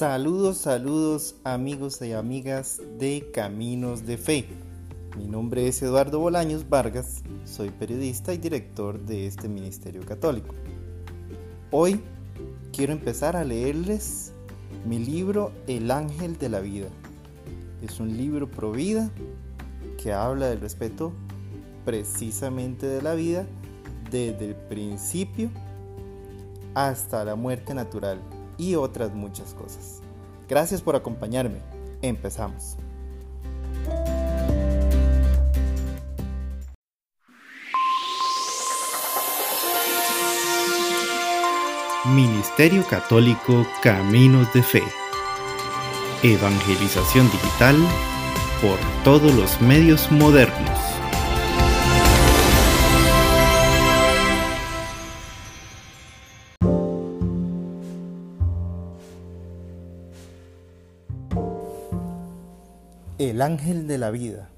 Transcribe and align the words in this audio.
Saludos, 0.00 0.56
saludos 0.56 1.34
amigos 1.44 2.00
y 2.00 2.14
amigas 2.14 2.80
de 2.98 3.30
Caminos 3.34 4.06
de 4.06 4.16
Fe. 4.16 4.46
Mi 5.18 5.26
nombre 5.26 5.68
es 5.68 5.82
Eduardo 5.82 6.20
Bolaños 6.20 6.66
Vargas, 6.70 7.22
soy 7.44 7.68
periodista 7.68 8.32
y 8.32 8.38
director 8.38 8.98
de 8.98 9.26
este 9.26 9.46
Ministerio 9.46 10.00
Católico. 10.06 10.54
Hoy 11.70 12.00
quiero 12.72 12.94
empezar 12.94 13.36
a 13.36 13.44
leerles 13.44 14.32
mi 14.86 14.98
libro 14.98 15.52
El 15.66 15.90
Ángel 15.90 16.38
de 16.38 16.48
la 16.48 16.60
Vida. 16.60 16.88
Es 17.82 18.00
un 18.00 18.16
libro 18.16 18.50
pro 18.50 18.72
vida 18.72 19.10
que 20.02 20.14
habla 20.14 20.46
del 20.46 20.62
respeto 20.62 21.12
precisamente 21.84 22.86
de 22.86 23.02
la 23.02 23.12
vida 23.12 23.44
desde 24.10 24.46
el 24.46 24.54
principio 24.54 25.50
hasta 26.72 27.22
la 27.22 27.34
muerte 27.34 27.74
natural 27.74 28.18
y 28.60 28.74
otras 28.74 29.14
muchas 29.14 29.54
cosas. 29.54 30.02
Gracias 30.46 30.82
por 30.82 30.94
acompañarme. 30.94 31.60
Empezamos. 32.02 32.76
Ministerio 42.04 42.84
Católico 42.88 43.66
Caminos 43.82 44.52
de 44.52 44.62
Fe. 44.62 44.82
Evangelización 46.22 47.30
digital 47.30 47.76
por 48.60 48.78
todos 49.04 49.34
los 49.34 49.60
medios 49.62 50.10
modernos. 50.12 50.69
El 63.20 63.42
Ángel 63.42 63.86
de 63.86 63.98
la 63.98 64.10
Vida, 64.10 64.48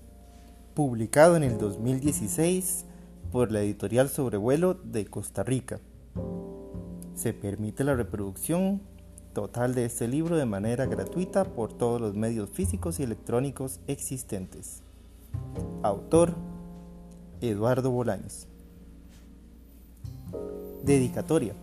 publicado 0.75 1.35
en 1.35 1.43
el 1.43 1.59
2016 1.59 2.85
por 3.33 3.51
la 3.51 3.61
editorial 3.61 4.09
Sobrevuelo 4.09 4.75
de 4.75 5.05
Costa 5.05 5.43
Rica. 5.43 5.81
Se 7.17 7.33
permite 7.33 7.83
la 7.83 7.97
reproducción 7.97 8.81
total 9.33 9.75
de 9.75 9.87
este 9.87 10.07
libro 10.07 10.37
de 10.37 10.47
manera 10.47 10.87
gratuita 10.87 11.43
por 11.43 11.73
todos 11.73 12.01
los 12.01 12.15
medios 12.15 12.51
físicos 12.51 13.01
y 13.01 13.03
electrónicos 13.03 13.81
existentes. 13.89 14.85
Autor 15.83 16.37
Eduardo 17.41 17.91
Bolaños. 17.91 18.47
Dedicatoria 20.85 21.55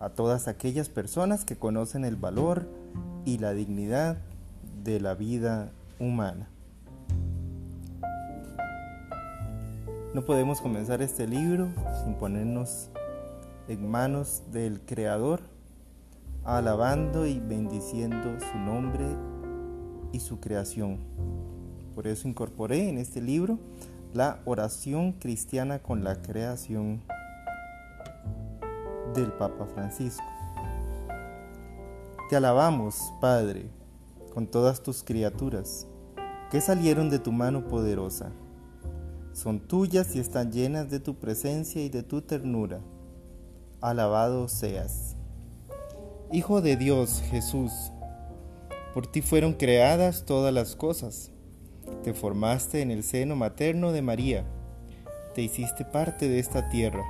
a 0.00 0.10
todas 0.10 0.48
aquellas 0.48 0.88
personas 0.88 1.44
que 1.44 1.54
conocen 1.54 2.04
el 2.04 2.16
valor 2.16 2.66
y 3.24 3.38
la 3.38 3.52
dignidad 3.52 4.18
de 4.82 4.98
la 4.98 5.14
vida 5.14 5.70
humana. 6.02 6.48
No 10.12 10.22
podemos 10.26 10.60
comenzar 10.60 11.00
este 11.00 11.26
libro 11.26 11.68
sin 12.02 12.14
ponernos 12.14 12.90
en 13.68 13.88
manos 13.88 14.42
del 14.50 14.80
Creador, 14.80 15.40
alabando 16.44 17.24
y 17.24 17.38
bendiciendo 17.38 18.36
su 18.40 18.58
nombre 18.58 19.06
y 20.12 20.18
su 20.18 20.40
creación. 20.40 20.98
Por 21.94 22.08
eso 22.08 22.26
incorporé 22.26 22.88
en 22.88 22.98
este 22.98 23.22
libro 23.22 23.58
la 24.12 24.40
oración 24.44 25.12
cristiana 25.12 25.78
con 25.78 26.02
la 26.02 26.20
creación 26.20 27.00
del 29.14 29.32
Papa 29.32 29.66
Francisco. 29.72 30.24
Te 32.28 32.36
alabamos, 32.36 32.98
Padre, 33.20 33.70
con 34.34 34.46
todas 34.46 34.82
tus 34.82 35.02
criaturas 35.04 35.86
que 36.52 36.60
salieron 36.60 37.08
de 37.08 37.18
tu 37.18 37.32
mano 37.32 37.66
poderosa. 37.66 38.30
Son 39.32 39.58
tuyas 39.58 40.14
y 40.14 40.18
están 40.20 40.52
llenas 40.52 40.90
de 40.90 41.00
tu 41.00 41.14
presencia 41.14 41.82
y 41.82 41.88
de 41.88 42.02
tu 42.02 42.20
ternura. 42.20 42.82
Alabado 43.80 44.46
seas. 44.48 45.16
Hijo 46.30 46.60
de 46.60 46.76
Dios 46.76 47.22
Jesús, 47.30 47.72
por 48.92 49.06
ti 49.06 49.22
fueron 49.22 49.54
creadas 49.54 50.26
todas 50.26 50.52
las 50.52 50.76
cosas. 50.76 51.30
Te 52.04 52.12
formaste 52.12 52.82
en 52.82 52.90
el 52.90 53.02
seno 53.02 53.34
materno 53.34 53.90
de 53.90 54.02
María. 54.02 54.44
Te 55.34 55.40
hiciste 55.40 55.86
parte 55.86 56.28
de 56.28 56.38
esta 56.38 56.68
tierra 56.68 57.02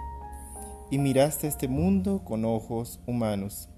y 0.89 0.99
miraste 0.99 1.49
este 1.49 1.67
mundo 1.67 2.23
con 2.25 2.45
ojos 2.45 3.01
humanos. 3.09 3.69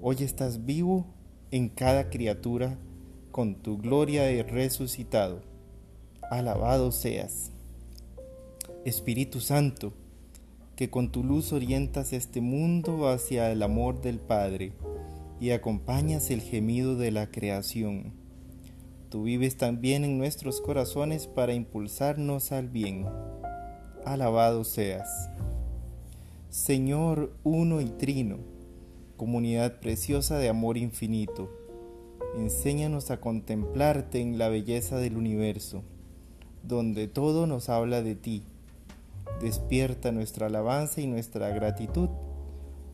Hoy 0.00 0.16
estás 0.24 0.64
vivo 0.64 1.06
en 1.52 1.68
cada 1.68 2.10
criatura 2.10 2.76
con 3.32 3.54
tu 3.54 3.78
gloria 3.78 4.30
he 4.30 4.42
resucitado. 4.42 5.40
Alabado 6.30 6.92
seas. 6.92 7.50
Espíritu 8.84 9.40
Santo, 9.40 9.94
que 10.76 10.90
con 10.90 11.10
tu 11.10 11.24
luz 11.24 11.52
orientas 11.54 12.12
este 12.12 12.42
mundo 12.42 13.08
hacia 13.08 13.50
el 13.50 13.62
amor 13.62 14.02
del 14.02 14.18
Padre 14.18 14.72
y 15.40 15.50
acompañas 15.50 16.30
el 16.30 16.42
gemido 16.42 16.96
de 16.96 17.10
la 17.10 17.30
creación. 17.30 18.12
Tú 19.08 19.24
vives 19.24 19.56
también 19.56 20.04
en 20.04 20.18
nuestros 20.18 20.60
corazones 20.60 21.26
para 21.26 21.54
impulsarnos 21.54 22.52
al 22.52 22.68
bien. 22.68 23.06
Alabado 24.04 24.64
seas. 24.64 25.30
Señor 26.50 27.32
uno 27.44 27.80
y 27.80 27.86
trino, 27.86 28.38
comunidad 29.16 29.80
preciosa 29.80 30.36
de 30.36 30.50
amor 30.50 30.76
infinito 30.76 31.61
Enséñanos 32.36 33.10
a 33.10 33.20
contemplarte 33.20 34.18
en 34.18 34.38
la 34.38 34.48
belleza 34.48 34.96
del 34.96 35.18
universo, 35.18 35.82
donde 36.62 37.06
todo 37.06 37.46
nos 37.46 37.68
habla 37.68 38.00
de 38.02 38.14
ti. 38.14 38.42
Despierta 39.42 40.12
nuestra 40.12 40.46
alabanza 40.46 41.02
y 41.02 41.06
nuestra 41.06 41.50
gratitud 41.50 42.08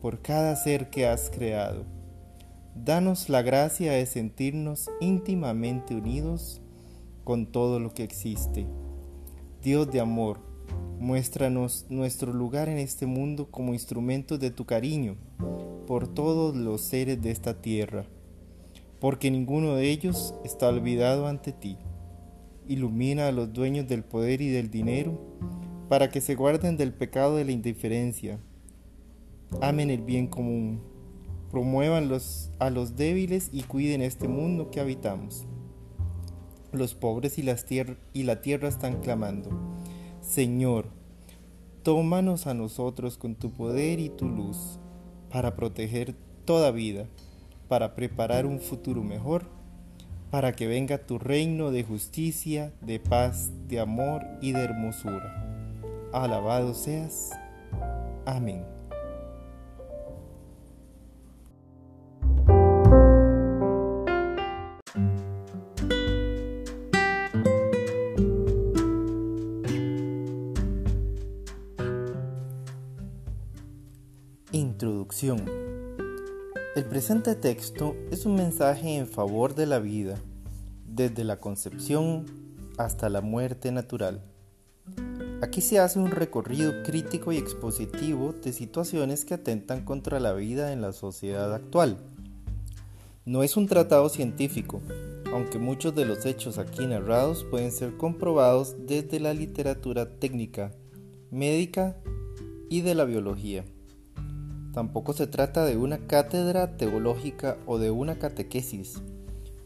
por 0.01 0.21
cada 0.21 0.57
ser 0.57 0.89
que 0.89 1.07
has 1.07 1.29
creado. 1.29 1.85
Danos 2.75 3.29
la 3.29 3.41
gracia 3.41 3.93
de 3.93 4.05
sentirnos 4.05 4.89
íntimamente 4.99 5.95
unidos 5.95 6.61
con 7.23 7.45
todo 7.45 7.79
lo 7.79 7.93
que 7.93 8.03
existe. 8.03 8.65
Dios 9.63 9.89
de 9.89 10.01
amor, 10.01 10.39
muéstranos 10.99 11.85
nuestro 11.87 12.33
lugar 12.33 12.67
en 12.67 12.77
este 12.77 13.05
mundo 13.05 13.49
como 13.49 13.73
instrumento 13.73 14.37
de 14.37 14.51
tu 14.51 14.65
cariño 14.65 15.15
por 15.87 16.09
todos 16.09 16.57
los 16.57 16.81
seres 16.81 17.21
de 17.21 17.31
esta 17.31 17.61
tierra 17.61 18.05
porque 18.99 19.31
ninguno 19.31 19.75
de 19.75 19.89
ellos 19.89 20.33
está 20.43 20.67
olvidado 20.69 21.27
ante 21.27 21.51
ti. 21.51 21.77
Ilumina 22.67 23.27
a 23.27 23.31
los 23.31 23.53
dueños 23.53 23.87
del 23.87 24.03
poder 24.03 24.41
y 24.41 24.49
del 24.49 24.69
dinero, 24.69 25.19
para 25.87 26.09
que 26.09 26.21
se 26.21 26.35
guarden 26.35 26.77
del 26.77 26.93
pecado 26.93 27.35
de 27.35 27.45
la 27.45 27.51
indiferencia, 27.51 28.39
amen 29.61 29.89
el 29.89 30.01
bien 30.01 30.27
común, 30.27 30.81
promuevan 31.49 32.11
a 32.59 32.69
los 32.69 32.95
débiles 32.95 33.49
y 33.51 33.63
cuiden 33.63 34.01
este 34.01 34.27
mundo 34.27 34.69
que 34.69 34.79
habitamos. 34.79 35.47
Los 36.71 36.93
pobres 36.93 37.39
y 37.39 37.43
la 38.23 38.41
tierra 38.41 38.67
están 38.67 39.01
clamando, 39.01 39.49
Señor, 40.21 40.85
tómanos 41.81 42.45
a 42.45 42.53
nosotros 42.53 43.17
con 43.17 43.33
tu 43.33 43.51
poder 43.51 43.99
y 43.99 44.09
tu 44.09 44.27
luz, 44.27 44.79
para 45.31 45.55
proteger 45.55 46.15
toda 46.45 46.69
vida 46.69 47.07
para 47.69 47.93
preparar 47.93 48.47
un 48.47 48.59
futuro 48.59 49.03
mejor, 49.03 49.43
para 50.31 50.51
que 50.53 50.67
venga 50.67 50.97
tu 50.97 51.19
reino 51.19 51.71
de 51.71 51.83
justicia, 51.83 52.73
de 52.81 52.99
paz, 52.99 53.51
de 53.67 53.79
amor 53.79 54.23
y 54.41 54.51
de 54.51 54.63
hermosura. 54.63 55.45
Alabado 56.11 56.73
seas. 56.73 57.29
Amén. 58.25 58.65
Introducción 74.51 75.68
el 76.75 76.85
presente 76.85 77.35
texto 77.35 77.95
es 78.11 78.25
un 78.25 78.35
mensaje 78.35 78.95
en 78.95 79.07
favor 79.07 79.55
de 79.55 79.65
la 79.65 79.79
vida, 79.79 80.17
desde 80.85 81.23
la 81.23 81.37
concepción 81.37 82.25
hasta 82.77 83.09
la 83.09 83.21
muerte 83.21 83.71
natural. 83.71 84.21
Aquí 85.41 85.61
se 85.61 85.79
hace 85.79 85.99
un 85.99 86.11
recorrido 86.11 86.83
crítico 86.83 87.31
y 87.31 87.37
expositivo 87.37 88.33
de 88.33 88.53
situaciones 88.53 89.25
que 89.25 89.33
atentan 89.33 89.83
contra 89.83 90.19
la 90.19 90.33
vida 90.33 90.71
en 90.71 90.81
la 90.81 90.93
sociedad 90.93 91.53
actual. 91.53 91.97
No 93.25 93.41
es 93.41 93.57
un 93.57 93.67
tratado 93.67 94.07
científico, 94.09 94.79
aunque 95.33 95.57
muchos 95.57 95.95
de 95.95 96.05
los 96.05 96.25
hechos 96.25 96.59
aquí 96.59 96.85
narrados 96.85 97.45
pueden 97.49 97.71
ser 97.71 97.97
comprobados 97.97 98.75
desde 98.85 99.19
la 99.19 99.33
literatura 99.33 100.19
técnica, 100.19 100.71
médica 101.31 101.97
y 102.69 102.81
de 102.81 102.93
la 102.93 103.05
biología. 103.05 103.65
Tampoco 104.73 105.13
se 105.13 105.27
trata 105.27 105.65
de 105.65 105.77
una 105.77 105.97
cátedra 105.97 106.77
teológica 106.77 107.57
o 107.65 107.79
de 107.79 107.89
una 107.89 108.19
catequesis, 108.19 109.01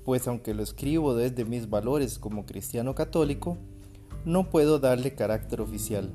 pues 0.06 0.28
aunque 0.28 0.54
lo 0.54 0.64
escribo 0.64 1.14
desde 1.14 1.44
mis 1.46 1.70
valores 1.70 2.20
como 2.20 2.46
cristiano 2.46 2.96
católico, 2.96 3.58
no 4.26 4.50
puedo 4.50 4.80
darle 4.80 5.14
carácter 5.14 5.60
oficial. 5.60 6.10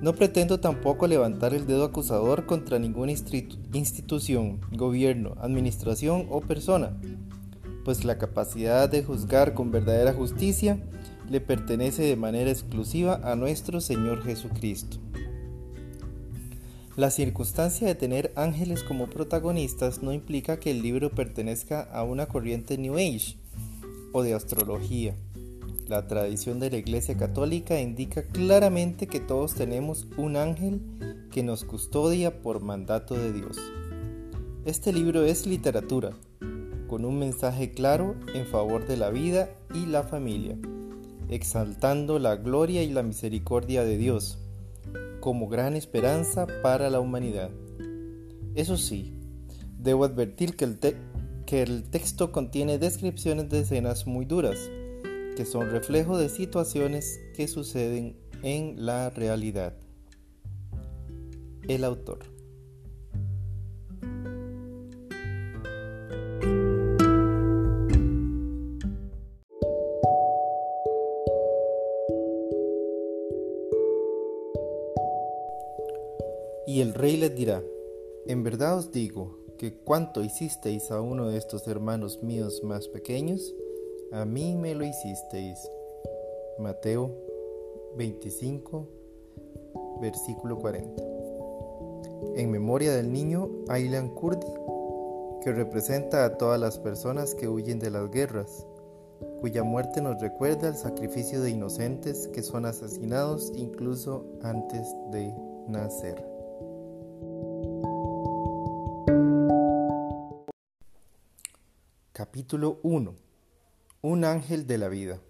No 0.00 0.14
pretendo 0.14 0.60
tampoco 0.60 1.06
levantar 1.06 1.54
el 1.54 1.66
dedo 1.66 1.84
acusador 1.84 2.46
contra 2.46 2.78
ninguna 2.78 3.12
institución, 3.12 4.60
gobierno, 4.72 5.34
administración 5.40 6.26
o 6.30 6.40
persona, 6.40 6.96
pues 7.84 8.04
la 8.04 8.18
capacidad 8.18 8.88
de 8.88 9.02
juzgar 9.02 9.54
con 9.54 9.70
verdadera 9.70 10.12
justicia 10.12 10.78
le 11.28 11.40
pertenece 11.40 12.02
de 12.02 12.16
manera 12.16 12.50
exclusiva 12.50 13.20
a 13.24 13.34
nuestro 13.34 13.80
Señor 13.80 14.22
Jesucristo. 14.22 14.98
La 16.96 17.10
circunstancia 17.10 17.88
de 17.88 17.96
tener 17.96 18.32
ángeles 18.36 18.84
como 18.84 19.08
protagonistas 19.08 20.04
no 20.04 20.12
implica 20.12 20.60
que 20.60 20.70
el 20.70 20.80
libro 20.80 21.10
pertenezca 21.10 21.82
a 21.82 22.04
una 22.04 22.26
corriente 22.26 22.78
New 22.78 22.94
Age 22.94 23.36
o 24.12 24.22
de 24.22 24.32
astrología. 24.32 25.16
La 25.88 26.06
tradición 26.06 26.60
de 26.60 26.70
la 26.70 26.76
Iglesia 26.76 27.16
Católica 27.16 27.80
indica 27.80 28.22
claramente 28.22 29.08
que 29.08 29.18
todos 29.18 29.54
tenemos 29.54 30.06
un 30.16 30.36
ángel 30.36 30.82
que 31.32 31.42
nos 31.42 31.64
custodia 31.64 32.40
por 32.42 32.60
mandato 32.60 33.16
de 33.16 33.32
Dios. 33.32 33.58
Este 34.64 34.92
libro 34.92 35.24
es 35.24 35.48
literatura, 35.48 36.12
con 36.86 37.04
un 37.04 37.18
mensaje 37.18 37.72
claro 37.72 38.14
en 38.34 38.46
favor 38.46 38.86
de 38.86 38.98
la 38.98 39.10
vida 39.10 39.50
y 39.74 39.86
la 39.86 40.04
familia, 40.04 40.56
exaltando 41.28 42.20
la 42.20 42.36
gloria 42.36 42.84
y 42.84 42.92
la 42.92 43.02
misericordia 43.02 43.82
de 43.82 43.96
Dios 43.96 44.38
como 45.24 45.48
gran 45.48 45.74
esperanza 45.74 46.46
para 46.62 46.90
la 46.90 47.00
humanidad. 47.00 47.50
Eso 48.54 48.76
sí, 48.76 49.18
debo 49.78 50.04
advertir 50.04 50.54
que 50.54 50.66
el, 50.66 50.78
que 51.46 51.62
el 51.62 51.88
texto 51.88 52.30
contiene 52.30 52.76
descripciones 52.76 53.48
de 53.48 53.60
escenas 53.60 54.06
muy 54.06 54.26
duras, 54.26 54.58
que 55.34 55.46
son 55.46 55.70
reflejo 55.70 56.18
de 56.18 56.28
situaciones 56.28 57.18
que 57.34 57.48
suceden 57.48 58.18
en 58.42 58.84
la 58.84 59.08
realidad. 59.08 59.74
El 61.68 61.84
autor. 61.84 62.33
Dirá, 77.34 77.62
en 78.26 78.42
verdad 78.42 78.78
os 78.78 78.92
digo 78.92 79.38
que 79.58 79.74
cuanto 79.74 80.22
hicisteis 80.22 80.90
a 80.90 81.00
uno 81.00 81.28
de 81.28 81.36
estos 81.36 81.66
hermanos 81.68 82.22
míos 82.22 82.62
más 82.64 82.88
pequeños, 82.88 83.54
a 84.12 84.24
mí 84.24 84.56
me 84.56 84.74
lo 84.74 84.84
hicisteis. 84.84 85.58
Mateo 86.58 87.10
25, 87.96 88.86
versículo 90.00 90.58
40. 90.58 91.02
En 92.36 92.50
memoria 92.50 92.94
del 92.94 93.12
niño 93.12 93.50
Aylan 93.68 94.14
Kurdi, 94.14 94.46
que 95.42 95.52
representa 95.52 96.24
a 96.24 96.38
todas 96.38 96.60
las 96.60 96.78
personas 96.78 97.34
que 97.34 97.48
huyen 97.48 97.78
de 97.78 97.90
las 97.90 98.10
guerras, 98.10 98.66
cuya 99.40 99.62
muerte 99.62 100.00
nos 100.00 100.20
recuerda 100.20 100.68
el 100.68 100.76
sacrificio 100.76 101.40
de 101.42 101.50
inocentes 101.50 102.28
que 102.28 102.42
son 102.42 102.64
asesinados 102.64 103.52
incluso 103.54 104.24
antes 104.42 104.88
de 105.10 105.34
nacer. 105.68 106.33
Capítulo 112.34 112.80
1 112.82 113.14
Un 114.02 114.24
ángel 114.24 114.66
de 114.66 114.76
la 114.76 114.88
vida 114.88 115.20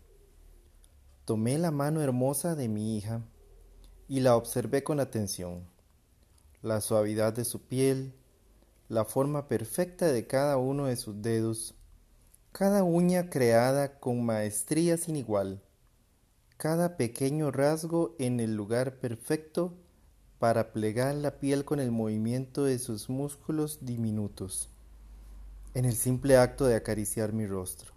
Tomé 1.27 1.59
la 1.59 1.71
mano 1.71 2.01
hermosa 2.01 2.55
de 2.55 2.67
mi 2.69 2.97
hija 2.97 3.21
y 4.09 4.21
la 4.21 4.37
observé 4.37 4.85
con 4.85 5.01
atención. 5.01 5.69
La 6.63 6.81
suavidad 6.81 7.35
de 7.35 7.45
su 7.45 7.61
piel, 7.61 8.15
la 8.89 9.05
forma 9.05 9.49
perfecta 9.49 10.11
de 10.11 10.27
cada 10.27 10.57
uno 10.57 10.87
de 10.87 10.97
sus 10.97 11.21
dedos, 11.21 11.75
cada 12.53 12.85
uña 12.85 13.29
creada 13.29 14.01
con 14.01 14.25
maestría 14.25 14.97
sin 14.97 15.17
igual, 15.17 15.61
cada 16.57 16.97
pequeño 16.97 17.51
rasgo 17.51 18.17
en 18.19 18.41
el 18.41 18.57
lugar 18.57 18.99
perfecto 18.99 19.75
para 20.39 20.73
plegar 20.73 21.15
la 21.17 21.39
piel 21.39 21.67
con 21.67 21.81
el 21.81 21.91
movimiento 21.91 22.65
de 22.65 22.79
sus 22.79 23.11
músculos 23.11 23.81
diminutos 23.83 24.74
en 25.75 25.85
el 25.85 25.97
simple 25.97 26.37
acto 26.37 26.67
de 26.67 26.77
acariciar 26.77 27.33
mi 27.33 27.47
rostro. 27.47 27.93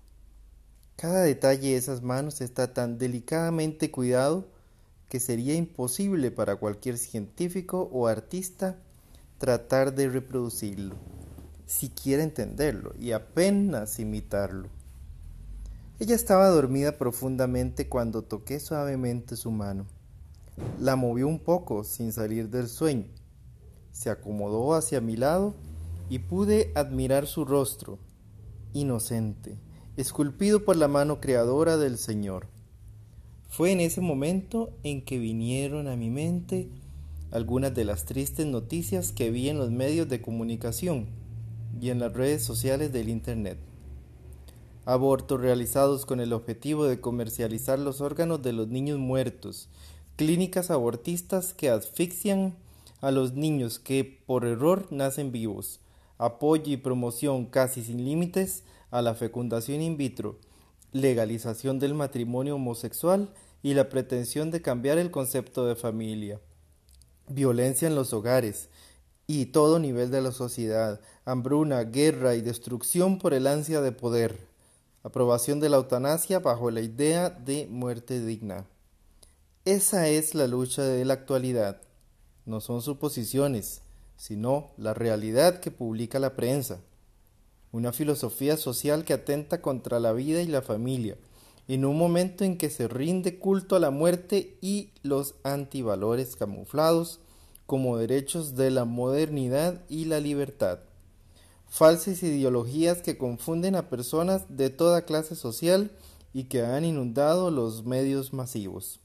Cada 0.96 1.22
detalle 1.22 1.70
de 1.70 1.78
esas 1.78 2.02
manos 2.02 2.42
está 2.42 2.74
tan 2.74 2.98
delicadamente 2.98 3.92
cuidado 3.92 4.48
que 5.10 5.20
sería 5.20 5.54
imposible 5.54 6.32
para 6.32 6.56
cualquier 6.56 6.98
científico 6.98 7.88
o 7.94 8.08
artista 8.08 8.78
tratar 9.38 9.94
de 9.94 10.10
reproducirlo, 10.10 10.96
siquiera 11.68 12.24
entenderlo 12.24 12.94
y 13.00 13.12
apenas 13.12 14.00
imitarlo. 14.00 14.70
Ella 16.00 16.16
estaba 16.16 16.48
dormida 16.50 16.98
profundamente 16.98 17.88
cuando 17.88 18.24
toqué 18.24 18.60
suavemente 18.60 19.36
su 19.36 19.52
mano. 19.52 19.86
La 20.80 20.96
movió 20.96 21.28
un 21.28 21.40
poco 21.40 21.84
sin 21.84 22.12
salir 22.12 22.50
del 22.50 22.68
sueño. 22.68 23.06
Se 23.92 24.10
acomodó 24.10 24.74
hacia 24.74 25.00
mi 25.00 25.16
lado 25.16 25.56
y 26.10 26.20
pude 26.20 26.72
admirar 26.76 27.28
su 27.28 27.46
rostro, 27.46 28.00
inocente, 28.74 29.58
esculpido 29.98 30.64
por 30.64 30.76
la 30.76 30.88
mano 30.88 31.20
creadora 31.20 31.78
del 31.78 31.98
Señor. 31.98 32.48
Fue 33.50 33.72
en 33.72 33.80
ese 33.80 34.02
momento 34.02 34.72
en 34.84 35.04
que 35.04 35.18
vinieron 35.18 35.88
a 35.88 35.96
mi 35.96 36.10
mente 36.10 36.70
algunas 37.32 37.74
de 37.74 37.86
las 37.86 38.06
tristes 38.06 38.46
noticias 38.46 39.12
que 39.12 39.32
vi 39.32 39.50
en 39.50 39.58
los 39.58 39.72
medios 39.72 40.08
de 40.08 40.22
comunicación 40.22 41.08
y 41.82 41.90
en 41.90 42.00
las 42.00 42.14
redes 42.14 42.44
sociales 42.44 42.94
del 42.94 43.10
Internet. 43.10 43.58
Abortos 44.86 45.42
realizados 45.42 46.06
con 46.06 46.22
el 46.22 46.32
objetivo 46.32 46.86
de 46.86 47.02
comercializar 47.02 47.78
los 47.80 48.00
órganos 48.00 48.42
de 48.42 48.54
los 48.54 48.70
niños 48.70 49.00
muertos, 49.00 49.70
clínicas 50.16 50.72
abortistas 50.72 51.54
que 51.54 51.70
asfixian 51.70 52.56
a 53.02 53.12
los 53.12 53.34
niños 53.34 53.80
que 53.80 54.24
por 54.26 54.46
error 54.46 54.88
nacen 54.90 55.32
vivos, 55.32 55.82
apoyo 56.18 56.72
y 56.72 56.78
promoción 56.78 57.46
casi 57.46 57.84
sin 57.84 58.04
límites 58.04 58.64
a 58.92 59.02
la 59.02 59.14
fecundación 59.14 59.82
in 59.82 59.98
vitro, 59.98 60.40
legalización 60.92 61.80
del 61.80 61.94
matrimonio 61.94 62.56
homosexual 62.56 63.34
y 63.62 63.74
la 63.74 63.90
pretensión 63.90 64.52
de 64.52 64.62
cambiar 64.62 64.98
el 64.98 65.12
concepto 65.12 65.66
de 65.66 65.76
familia, 65.76 66.40
violencia 67.28 67.88
en 67.88 67.96
los 67.96 68.14
hogares 68.14 68.70
y 69.28 69.48
todo 69.48 69.80
nivel 69.80 70.10
de 70.10 70.22
la 70.22 70.32
sociedad, 70.32 71.02
hambruna, 71.26 71.84
guerra 71.84 72.36
y 72.36 72.42
destrucción 72.42 73.20
por 73.20 73.34
el 73.34 73.46
ansia 73.46 73.82
de 73.82 73.92
poder, 73.92 74.48
aprobación 75.04 75.60
de 75.60 75.70
la 75.70 75.78
eutanasia 75.78 76.40
bajo 76.40 76.72
la 76.72 76.82
idea 76.82 77.30
de 77.30 77.68
muerte 77.70 78.24
digna. 78.26 78.66
Esa 79.66 80.08
es 80.08 80.34
la 80.34 80.48
lucha 80.48 80.84
de 80.84 81.04
la 81.04 81.16
actualidad, 81.16 81.82
no 82.46 82.62
son 82.62 82.82
suposiciones, 82.82 83.82
sino 84.18 84.72
la 84.78 84.94
realidad 84.94 85.60
que 85.60 85.72
publica 85.72 86.20
la 86.20 86.36
prensa. 86.36 86.80
Una 87.72 87.94
filosofía 87.94 88.58
social 88.58 89.06
que 89.06 89.14
atenta 89.14 89.62
contra 89.62 90.00
la 90.00 90.12
vida 90.12 90.42
y 90.42 90.48
la 90.48 90.62
familia, 90.62 91.16
en 91.68 91.86
un 91.86 91.98
momento 91.98 92.44
en 92.44 92.58
que 92.58 92.70
se 92.70 92.88
rinde 92.88 93.40
culto 93.40 93.76
a 93.76 93.80
la 93.80 93.92
muerte 93.92 94.58
y 94.62 94.90
los 95.04 95.36
antivalores 95.44 96.36
camuflados 96.36 97.20
como 97.66 97.98
derechos 97.98 98.56
de 98.56 98.72
la 98.72 98.86
modernidad 98.86 99.84
y 99.90 100.06
la 100.06 100.20
libertad. 100.20 100.80
Falsas 101.68 102.24
ideologías 102.24 103.02
que 103.02 103.18
confunden 103.18 103.76
a 103.76 103.90
personas 103.90 104.46
de 104.50 104.70
toda 104.70 105.04
clase 105.04 105.36
social 105.36 105.92
y 106.34 106.46
que 106.46 106.64
han 106.64 106.86
inundado 106.86 107.52
los 107.52 107.86
medios 107.86 108.32
masivos. 108.32 109.02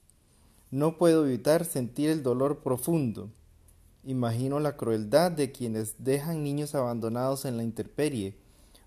No 0.71 0.97
puedo 0.97 1.27
evitar 1.27 1.65
sentir 1.65 2.09
el 2.11 2.23
dolor 2.23 2.61
profundo, 2.61 3.31
Imagino 4.05 4.59
la 4.59 4.77
crueldad 4.77 5.31
de 5.31 5.53
quienes 5.53 5.95
dejan 5.99 6.43
niños 6.43 6.75
abandonados 6.75 7.45
en 7.45 7.57
la 7.57 7.63
intemperie 7.63 8.35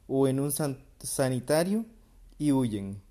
o 0.10 0.28
en 0.28 0.42
un 0.42 0.52
sanitario 1.00 1.86
y 2.38 2.52
huyen. 2.52 3.02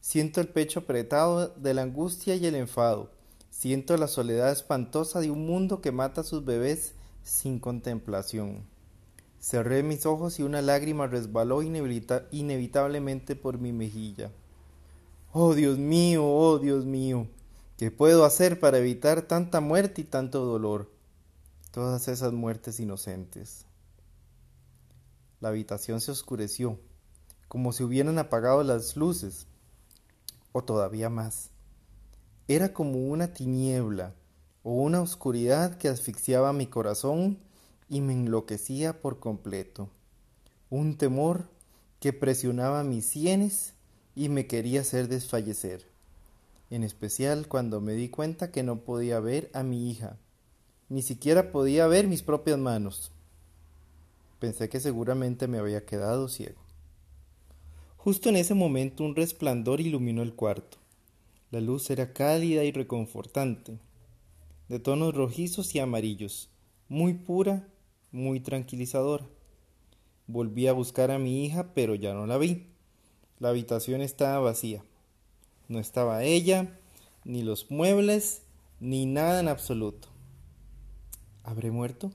Siento 0.00 0.40
el 0.40 0.46
pecho 0.46 0.80
apretado 0.80 1.48
de 1.48 1.74
la 1.74 1.82
angustia 1.82 2.36
y 2.36 2.46
el 2.46 2.54
enfado. 2.54 3.10
Siento 3.50 3.96
la 3.96 4.06
soledad 4.06 4.52
espantosa 4.52 5.18
de 5.18 5.32
un 5.32 5.46
mundo 5.46 5.80
que 5.80 5.90
mata 5.90 6.20
a 6.20 6.24
sus 6.24 6.44
bebés 6.44 6.92
sin 7.24 7.58
contemplación. 7.58 8.62
Cerré 9.40 9.82
mis 9.82 10.06
ojos 10.06 10.38
y 10.38 10.44
una 10.44 10.62
lágrima 10.62 11.08
resbaló 11.08 11.60
inevitablemente 11.62 13.34
por 13.34 13.58
mi 13.58 13.72
mejilla. 13.72 14.30
Oh 15.32 15.54
Dios 15.54 15.76
mío, 15.76 16.24
oh 16.24 16.60
Dios 16.60 16.84
mío, 16.84 17.26
¿qué 17.76 17.90
puedo 17.90 18.24
hacer 18.24 18.60
para 18.60 18.78
evitar 18.78 19.22
tanta 19.22 19.60
muerte 19.60 20.02
y 20.02 20.04
tanto 20.04 20.44
dolor? 20.44 20.94
Todas 21.76 22.08
esas 22.08 22.32
muertes 22.32 22.80
inocentes. 22.80 23.66
La 25.40 25.50
habitación 25.50 26.00
se 26.00 26.10
oscureció, 26.10 26.80
como 27.48 27.70
si 27.74 27.84
hubieran 27.84 28.18
apagado 28.18 28.62
las 28.62 28.96
luces, 28.96 29.46
o 30.52 30.64
todavía 30.64 31.10
más. 31.10 31.50
Era 32.48 32.72
como 32.72 33.06
una 33.08 33.34
tiniebla 33.34 34.14
o 34.62 34.72
una 34.72 35.02
oscuridad 35.02 35.76
que 35.76 35.88
asfixiaba 35.88 36.54
mi 36.54 36.66
corazón 36.66 37.40
y 37.90 38.00
me 38.00 38.14
enloquecía 38.14 39.02
por 39.02 39.20
completo. 39.20 39.90
Un 40.70 40.96
temor 40.96 41.44
que 42.00 42.14
presionaba 42.14 42.84
mis 42.84 43.04
sienes 43.04 43.74
y 44.14 44.30
me 44.30 44.46
quería 44.46 44.80
hacer 44.80 45.08
desfallecer, 45.08 45.86
en 46.70 46.84
especial 46.84 47.48
cuando 47.48 47.82
me 47.82 47.92
di 47.92 48.08
cuenta 48.08 48.50
que 48.50 48.62
no 48.62 48.80
podía 48.80 49.20
ver 49.20 49.50
a 49.52 49.62
mi 49.62 49.90
hija, 49.90 50.16
ni 50.88 51.02
siquiera 51.02 51.50
podía 51.50 51.86
ver 51.86 52.06
mis 52.06 52.22
propias 52.22 52.58
manos. 52.58 53.10
Pensé 54.38 54.68
que 54.68 54.80
seguramente 54.80 55.48
me 55.48 55.58
había 55.58 55.84
quedado 55.84 56.28
ciego. 56.28 56.60
Justo 57.96 58.28
en 58.28 58.36
ese 58.36 58.54
momento 58.54 59.02
un 59.02 59.16
resplandor 59.16 59.80
iluminó 59.80 60.22
el 60.22 60.34
cuarto. 60.34 60.78
La 61.50 61.60
luz 61.60 61.90
era 61.90 62.12
cálida 62.12 62.64
y 62.64 62.70
reconfortante, 62.70 63.78
de 64.68 64.78
tonos 64.78 65.14
rojizos 65.14 65.74
y 65.74 65.78
amarillos, 65.78 66.50
muy 66.88 67.14
pura, 67.14 67.66
muy 68.12 68.40
tranquilizadora. 68.40 69.26
Volví 70.26 70.66
a 70.66 70.72
buscar 70.72 71.10
a 71.10 71.18
mi 71.18 71.44
hija, 71.44 71.72
pero 71.74 71.94
ya 71.94 72.14
no 72.14 72.26
la 72.26 72.36
vi. 72.36 72.66
La 73.38 73.50
habitación 73.50 74.02
estaba 74.02 74.38
vacía. 74.40 74.84
No 75.68 75.78
estaba 75.78 76.24
ella, 76.24 76.78
ni 77.24 77.42
los 77.42 77.70
muebles, 77.70 78.42
ni 78.80 79.06
nada 79.06 79.40
en 79.40 79.48
absoluto. 79.48 80.08
¿Habré 81.46 81.70
muerto? 81.70 82.10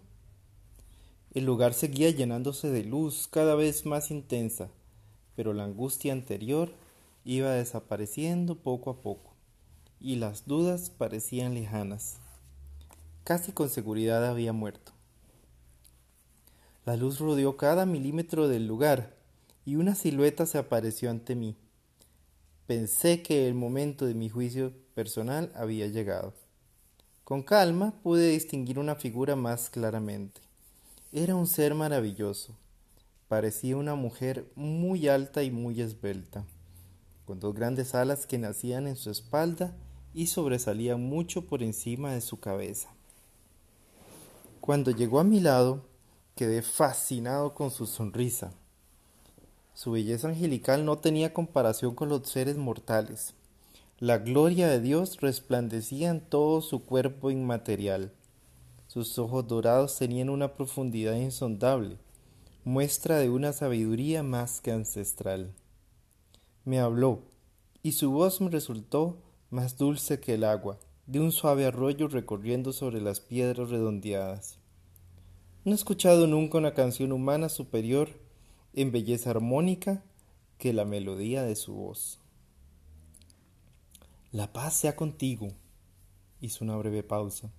El 1.34 1.46
lugar 1.46 1.74
seguía 1.74 2.10
llenándose 2.10 2.70
de 2.70 2.84
luz 2.84 3.30
cada 3.32 3.56
vez 3.56 3.86
más 3.86 4.12
intensa, 4.12 4.68
pero 5.38 5.54
la 5.54 5.64
angustia 5.64 6.12
anterior 6.12 6.74
iba 7.24 7.52
desapareciendo 7.52 8.56
poco 8.56 8.90
a 8.90 9.02
poco, 9.02 9.32
y 10.02 10.18
las 10.18 10.48
dudas 10.48 10.90
parecían 10.90 11.54
lejanas. 11.54 12.18
Casi 13.24 13.54
con 13.54 13.70
seguridad 13.70 14.28
había 14.28 14.52
muerto. 14.52 14.92
La 16.86 16.98
luz 16.98 17.20
rodeó 17.20 17.56
cada 17.56 17.86
milímetro 17.86 18.50
del 18.50 18.68
lugar, 18.68 19.16
y 19.66 19.78
una 19.78 19.96
silueta 19.96 20.46
se 20.46 20.58
apareció 20.58 21.10
ante 21.10 21.36
mí. 21.36 21.56
Pensé 22.68 23.22
que 23.24 23.48
el 23.48 23.54
momento 23.54 24.06
de 24.06 24.14
mi 24.14 24.28
juicio 24.28 24.74
personal 24.94 25.54
había 25.56 25.88
llegado. 25.88 26.34
Con 27.32 27.44
calma 27.44 27.94
pude 28.04 28.28
distinguir 28.28 28.78
una 28.78 28.96
figura 28.96 29.38
más 29.38 29.70
claramente. 29.70 30.42
Era 31.14 31.34
un 31.34 31.48
ser 31.48 31.74
maravilloso. 31.74 32.58
Parecía 33.30 33.78
una 33.78 33.96
mujer 33.96 34.52
muy 34.56 35.08
alta 35.08 35.42
y 35.42 35.50
muy 35.50 35.80
esbelta, 35.80 36.44
con 37.26 37.40
dos 37.40 37.56
grandes 37.56 37.96
alas 37.96 38.28
que 38.28 38.38
nacían 38.38 38.86
en 38.86 38.98
su 38.98 39.10
espalda 39.10 39.74
y 40.14 40.28
sobresalían 40.28 41.02
mucho 41.02 41.48
por 41.48 41.64
encima 41.64 42.12
de 42.12 42.20
su 42.20 42.42
cabeza. 42.42 42.90
Cuando 44.60 44.92
llegó 44.92 45.22
a 45.22 45.24
mi 45.24 45.40
lado, 45.40 45.86
quedé 46.36 46.62
fascinado 46.62 47.54
con 47.54 47.72
su 47.72 47.86
sonrisa. 47.86 48.52
Su 49.74 49.92
belleza 49.92 50.28
angelical 50.28 50.84
no 50.84 50.98
tenía 50.98 51.34
comparación 51.34 51.96
con 51.96 52.10
los 52.10 52.28
seres 52.28 52.58
mortales. 52.58 53.36
La 54.02 54.18
gloria 54.18 54.68
de 54.68 54.82
Dios 54.82 55.22
resplandecía 55.22 56.10
en 56.10 56.22
todo 56.22 56.62
su 56.62 56.84
cuerpo 56.84 57.30
inmaterial. 57.30 58.12
Sus 58.88 59.20
ojos 59.20 59.48
dorados 59.48 59.96
tenían 59.96 60.32
una 60.32 60.56
profundidad 60.56 61.14
insondable, 61.14 62.00
muestra 62.64 63.20
de 63.20 63.30
una 63.30 63.54
sabiduría 63.54 64.24
más 64.24 64.60
que 64.60 64.72
ancestral. 64.72 65.54
Me 66.66 66.80
habló, 66.80 67.20
y 67.84 67.92
su 67.92 68.10
voz 68.10 68.42
me 68.42 68.50
resultó 68.50 69.20
más 69.52 69.78
dulce 69.78 70.20
que 70.20 70.34
el 70.34 70.46
agua, 70.46 70.80
de 71.06 71.20
un 71.20 71.32
suave 71.32 71.68
arroyo 71.68 72.08
recorriendo 72.08 72.74
sobre 72.74 73.02
las 73.02 73.20
piedras 73.20 73.70
redondeadas. 73.70 74.58
No 75.64 75.74
he 75.74 75.76
escuchado 75.76 76.26
nunca 76.26 76.58
una 76.58 76.74
canción 76.74 77.12
humana 77.12 77.50
superior 77.50 78.10
en 78.74 78.92
belleza 78.92 79.30
armónica 79.30 80.04
que 80.58 80.74
la 80.74 80.86
melodía 80.86 81.44
de 81.44 81.56
su 81.56 81.76
voz. 81.76 82.21
La 84.34 84.54
paz 84.54 84.76
sea 84.76 84.96
contigo. 84.96 85.50
Hizo 86.40 86.64
una 86.64 86.78
breve 86.78 87.04
pausa. 87.04 87.52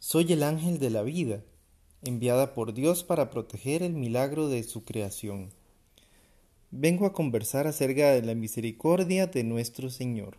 Soy 0.00 0.32
el 0.32 0.42
ángel 0.42 0.80
de 0.80 0.90
la 0.90 1.02
vida, 1.02 1.44
enviada 2.02 2.52
por 2.52 2.74
Dios 2.74 3.04
para 3.04 3.30
proteger 3.30 3.84
el 3.84 3.92
milagro 3.92 4.48
de 4.48 4.64
su 4.64 4.82
creación. 4.82 5.50
Vengo 6.72 7.06
a 7.06 7.12
conversar 7.12 7.68
acerca 7.68 8.10
de 8.10 8.22
la 8.22 8.34
misericordia 8.34 9.28
de 9.28 9.44
nuestro 9.44 9.88
Señor. 9.88 10.38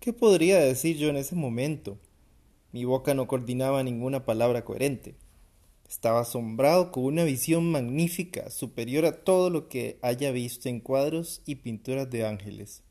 ¿Qué 0.00 0.12
podría 0.12 0.58
decir 0.58 0.96
yo 0.96 1.08
en 1.08 1.16
ese 1.16 1.36
momento? 1.36 1.98
Mi 2.72 2.84
boca 2.84 3.14
no 3.14 3.28
coordinaba 3.28 3.84
ninguna 3.84 4.24
palabra 4.24 4.64
coherente. 4.64 5.14
Estaba 5.88 6.22
asombrado 6.22 6.90
con 6.90 7.04
una 7.04 7.22
visión 7.22 7.70
magnífica, 7.70 8.50
superior 8.50 9.04
a 9.04 9.22
todo 9.22 9.50
lo 9.50 9.68
que 9.68 10.00
haya 10.02 10.32
visto 10.32 10.68
en 10.68 10.80
cuadros 10.80 11.42
y 11.46 11.54
pinturas 11.54 12.10
de 12.10 12.26
ángeles 12.26 12.82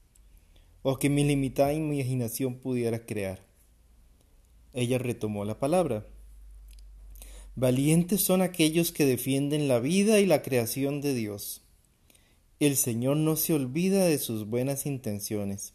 o 0.88 1.00
que 1.00 1.10
mi 1.10 1.24
limitada 1.24 1.74
imaginación 1.74 2.60
pudiera 2.60 3.08
crear. 3.08 3.44
Ella 4.72 5.00
retomó 5.00 5.44
la 5.44 5.58
palabra. 5.58 6.06
Valientes 7.56 8.22
son 8.22 8.44
aquellos 8.44 8.92
que 8.92 9.04
defienden 9.04 9.68
la 9.68 9.80
vida 9.80 10.20
y 10.20 10.28
la 10.28 10.44
creación 10.44 11.02
de 11.02 11.16
Dios. 11.16 11.64
El 12.60 12.76
Señor 12.76 13.18
no 13.18 13.36
se 13.36 13.56
olvida 13.56 14.06
de 14.06 14.20
sus 14.20 14.46
buenas 14.46 14.86
intenciones. 14.86 15.74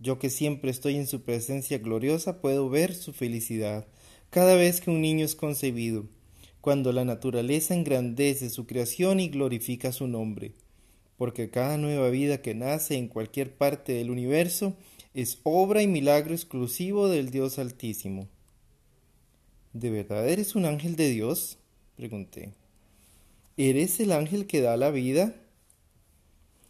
Yo 0.00 0.18
que 0.18 0.30
siempre 0.30 0.72
estoy 0.72 0.96
en 0.96 1.06
su 1.06 1.22
presencia 1.22 1.78
gloriosa 1.78 2.40
puedo 2.40 2.68
ver 2.68 2.92
su 2.96 3.12
felicidad 3.12 3.86
cada 4.30 4.56
vez 4.56 4.80
que 4.80 4.90
un 4.90 5.00
niño 5.00 5.24
es 5.24 5.36
concebido, 5.36 6.08
cuando 6.60 6.92
la 6.92 7.04
naturaleza 7.04 7.76
engrandece 7.76 8.50
su 8.50 8.66
creación 8.66 9.20
y 9.20 9.28
glorifica 9.28 9.92
su 9.92 10.08
nombre 10.08 10.54
porque 11.20 11.50
cada 11.50 11.76
nueva 11.76 12.08
vida 12.08 12.40
que 12.40 12.54
nace 12.54 12.96
en 12.96 13.06
cualquier 13.06 13.54
parte 13.54 13.92
del 13.92 14.10
universo 14.10 14.72
es 15.12 15.38
obra 15.42 15.82
y 15.82 15.86
milagro 15.86 16.32
exclusivo 16.32 17.08
del 17.08 17.30
Dios 17.30 17.58
Altísimo. 17.58 18.26
¿De 19.74 19.90
verdad 19.90 20.26
eres 20.26 20.54
un 20.54 20.64
ángel 20.64 20.96
de 20.96 21.10
Dios? 21.10 21.58
pregunté. 21.94 22.54
¿Eres 23.58 24.00
el 24.00 24.12
ángel 24.12 24.46
que 24.46 24.62
da 24.62 24.78
la 24.78 24.90
vida? 24.90 25.34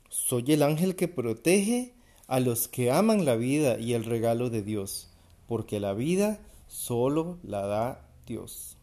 Soy 0.09 0.43
el 0.49 0.65
ángel 0.65 0.97
que 0.97 1.07
protege 1.07 1.95
a 2.27 2.41
los 2.41 2.67
que 2.67 2.91
aman 2.91 3.25
la 3.25 3.37
vida 3.37 3.79
y 3.79 3.93
el 3.93 4.05
regalo 4.05 4.51
de 4.51 4.65
Dios, 4.65 5.11
porque 5.47 5.79
la 5.79 5.95
vida 5.95 6.41
solo 6.67 7.39
la 7.45 7.65
da 7.69 8.05
Dios. 8.27 8.77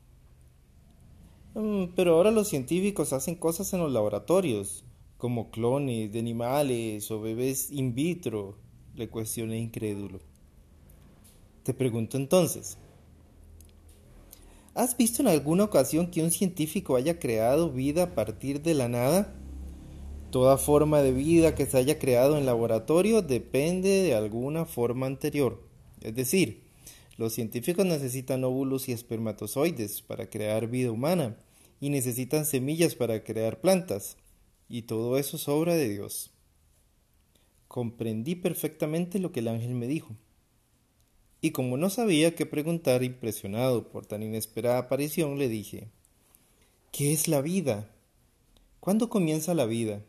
Mm, 1.55 1.87
pero 1.93 2.15
ahora 2.15 2.31
los 2.31 2.47
científicos 2.47 3.11
hacen 3.11 3.35
cosas 3.35 3.73
en 3.73 3.81
los 3.81 3.91
laboratorios 3.91 4.85
como 5.17 5.49
clones 5.51 6.11
de 6.11 6.19
animales 6.19 7.09
o 7.11 7.19
bebés 7.21 7.71
in 7.71 7.93
vitro? 7.93 8.57
le 8.97 9.09
cuestioné 9.09 9.59
incrédulo. 9.59 10.19
Te 11.63 11.73
pregunto 11.73 12.17
entonces, 12.17 12.77
¿has 14.73 14.97
visto 14.97 15.21
en 15.21 15.27
alguna 15.27 15.65
ocasión 15.65 16.09
que 16.09 16.23
un 16.23 16.31
científico 16.31 16.95
haya 16.95 17.19
creado 17.19 17.71
vida 17.71 18.03
a 18.03 18.15
partir 18.15 18.61
de 18.61 18.73
la 18.73 18.89
nada? 18.89 19.35
Toda 20.31 20.57
forma 20.57 21.01
de 21.01 21.11
vida 21.11 21.55
que 21.55 21.67
se 21.67 21.77
haya 21.77 21.99
creado 21.99 22.37
en 22.37 22.45
laboratorio 22.45 23.21
depende 23.21 24.01
de 24.01 24.15
alguna 24.15 24.65
forma 24.65 25.05
anterior. 25.05 25.63
Es 26.01 26.15
decir, 26.15 26.63
los 27.17 27.33
científicos 27.33 27.85
necesitan 27.85 28.43
óvulos 28.43 28.89
y 28.89 28.93
espermatozoides 28.93 30.01
para 30.01 30.29
crear 30.29 30.67
vida 30.67 30.91
humana 30.91 31.37
y 31.79 31.89
necesitan 31.89 32.45
semillas 32.45 32.95
para 32.95 33.23
crear 33.23 33.61
plantas 33.61 34.17
y 34.69 34.83
todo 34.83 35.17
eso 35.17 35.37
es 35.37 35.47
obra 35.47 35.75
de 35.75 35.89
Dios. 35.89 36.31
Comprendí 37.67 38.35
perfectamente 38.35 39.19
lo 39.19 39.31
que 39.31 39.41
el 39.41 39.47
ángel 39.47 39.73
me 39.73 39.87
dijo. 39.87 40.15
Y 41.41 41.51
como 41.51 41.77
no 41.77 41.89
sabía 41.89 42.35
qué 42.35 42.45
preguntar, 42.45 43.03
impresionado 43.03 43.89
por 43.89 44.05
tan 44.05 44.23
inesperada 44.23 44.79
aparición, 44.79 45.37
le 45.37 45.49
dije, 45.49 45.89
¿Qué 46.91 47.13
es 47.13 47.27
la 47.27 47.41
vida? 47.41 47.89
¿Cuándo 48.79 49.09
comienza 49.09 49.53
la 49.53 49.65
vida? 49.65 50.01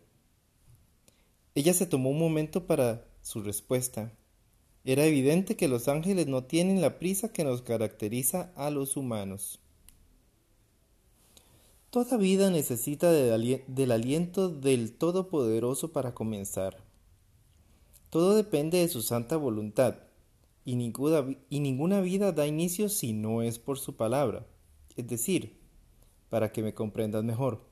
Ella 1.55 1.75
se 1.75 1.87
tomó 1.87 2.11
un 2.11 2.19
momento 2.19 2.67
para 2.67 3.05
su 3.21 3.43
respuesta. 3.43 4.13
Era 4.85 5.05
evidente 5.05 5.57
que 5.57 5.69
los 5.69 5.89
ángeles 5.89 6.29
no 6.29 6.45
tienen 6.45 6.81
la 6.81 6.99
prisa 6.99 7.33
que 7.33 7.45
nos 7.45 7.61
caracteriza 7.61 8.53
a 8.57 8.71
los 8.71 8.97
humanos. 8.97 9.61
Toda 11.91 12.19
vida 12.19 12.51
necesita 12.51 13.11
del 13.11 13.93
aliento 13.93 14.51
del 14.51 14.93
Todopoderoso 14.93 15.91
para 15.91 16.13
comenzar. 16.13 16.77
Todo 18.11 18.37
depende 18.37 18.77
de 18.77 18.89
su 18.89 19.01
santa 19.01 19.39
voluntad, 19.39 19.97
y 20.67 20.77
ninguna, 20.77 21.25
y 21.49 21.61
ninguna 21.61 22.03
vida 22.03 22.33
da 22.33 22.47
inicio 22.47 22.91
si 22.91 23.15
no 23.15 23.41
es 23.41 23.59
por 23.59 23.79
su 23.79 23.97
palabra. 23.97 24.47
Es 24.97 25.09
decir, 25.09 25.57
para 26.29 26.53
que 26.53 26.63
me 26.63 26.75
comprendas 26.75 27.25
mejor, 27.25 27.63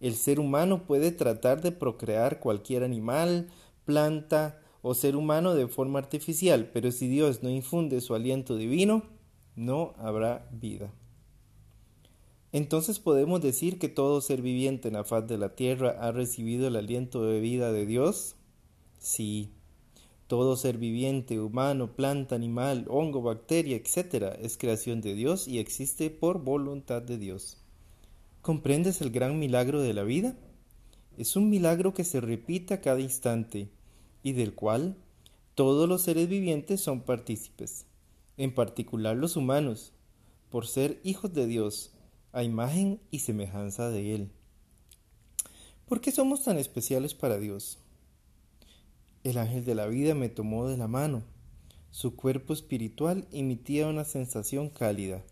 el 0.00 0.16
ser 0.16 0.38
humano 0.38 0.84
puede 0.86 1.10
tratar 1.10 1.62
de 1.62 1.72
procrear 1.72 2.40
cualquier 2.40 2.84
animal, 2.84 3.48
planta 3.86 4.60
o 4.82 4.92
ser 4.92 5.16
humano 5.16 5.54
de 5.54 5.66
forma 5.66 5.98
artificial, 5.98 6.70
pero 6.74 6.92
si 6.92 7.08
Dios 7.08 7.42
no 7.42 7.48
infunde 7.48 8.02
su 8.02 8.14
aliento 8.14 8.56
divino, 8.56 9.02
no 9.56 9.94
habrá 9.96 10.46
vida. 10.52 10.92
Entonces 12.52 12.98
podemos 12.98 13.40
decir 13.40 13.78
que 13.78 13.88
todo 13.88 14.20
ser 14.20 14.42
viviente 14.42 14.88
en 14.88 14.94
la 14.94 15.04
faz 15.04 15.26
de 15.28 15.38
la 15.38 15.54
tierra 15.54 15.96
ha 16.00 16.10
recibido 16.10 16.66
el 16.66 16.76
aliento 16.76 17.24
de 17.24 17.40
vida 17.40 17.70
de 17.72 17.86
Dios? 17.86 18.34
Sí. 18.98 19.52
Todo 20.26 20.56
ser 20.56 20.76
viviente, 20.76 21.38
humano, 21.38 21.94
planta, 21.94 22.34
animal, 22.34 22.86
hongo, 22.88 23.22
bacteria, 23.22 23.76
etc., 23.76 24.36
es 24.40 24.58
creación 24.58 25.00
de 25.00 25.14
Dios 25.14 25.46
y 25.46 25.58
existe 25.58 26.10
por 26.10 26.42
voluntad 26.42 27.02
de 27.02 27.18
Dios. 27.18 27.58
¿Comprendes 28.42 29.00
el 29.00 29.10
gran 29.10 29.38
milagro 29.38 29.80
de 29.80 29.92
la 29.92 30.02
vida? 30.02 30.36
Es 31.18 31.36
un 31.36 31.50
milagro 31.50 31.94
que 31.94 32.04
se 32.04 32.20
repite 32.20 32.74
a 32.74 32.80
cada 32.80 33.00
instante 33.00 33.70
y 34.22 34.32
del 34.32 34.54
cual 34.54 34.96
todos 35.54 35.88
los 35.88 36.02
seres 36.02 36.28
vivientes 36.28 36.80
son 36.80 37.02
partícipes, 37.02 37.86
en 38.36 38.54
particular 38.54 39.16
los 39.16 39.36
humanos, 39.36 39.92
por 40.48 40.66
ser 40.66 41.00
hijos 41.04 41.32
de 41.34 41.46
Dios 41.46 41.92
a 42.32 42.42
imagen 42.42 43.00
y 43.10 43.20
semejanza 43.20 43.90
de 43.90 44.14
Él. 44.14 44.30
¿Por 45.86 46.00
qué 46.00 46.12
somos 46.12 46.44
tan 46.44 46.58
especiales 46.58 47.14
para 47.14 47.38
Dios? 47.38 47.78
El 49.24 49.38
ángel 49.38 49.64
de 49.64 49.74
la 49.74 49.86
vida 49.86 50.14
me 50.14 50.28
tomó 50.28 50.68
de 50.68 50.76
la 50.76 50.88
mano. 50.88 51.22
Su 51.90 52.14
cuerpo 52.14 52.52
espiritual 52.52 53.26
emitía 53.32 53.88
una 53.88 54.04
sensación 54.04 54.70
cálida. 54.70 55.22